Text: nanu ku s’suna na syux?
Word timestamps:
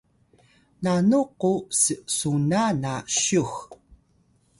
nanu 0.83 1.19
ku 1.39 1.51
s’suna 1.81 2.63
na 2.81 2.93
syux? 3.21 3.51